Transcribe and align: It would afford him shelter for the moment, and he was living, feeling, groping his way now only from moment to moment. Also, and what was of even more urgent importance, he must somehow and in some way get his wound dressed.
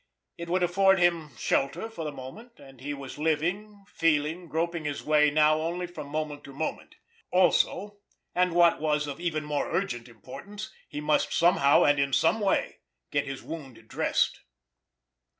It 0.35 0.49
would 0.49 0.63
afford 0.63 0.97
him 0.97 1.29
shelter 1.37 1.87
for 1.87 2.03
the 2.03 2.11
moment, 2.11 2.59
and 2.59 2.81
he 2.81 2.91
was 2.91 3.19
living, 3.19 3.83
feeling, 3.87 4.47
groping 4.47 4.83
his 4.85 5.03
way 5.03 5.29
now 5.29 5.61
only 5.61 5.85
from 5.85 6.07
moment 6.07 6.43
to 6.45 6.53
moment. 6.53 6.95
Also, 7.29 7.99
and 8.33 8.53
what 8.55 8.81
was 8.81 9.05
of 9.05 9.19
even 9.19 9.43
more 9.45 9.69
urgent 9.71 10.07
importance, 10.09 10.71
he 10.89 11.01
must 11.01 11.31
somehow 11.31 11.83
and 11.83 11.99
in 11.99 12.13
some 12.13 12.39
way 12.39 12.79
get 13.11 13.27
his 13.27 13.43
wound 13.43 13.87
dressed. 13.87 14.39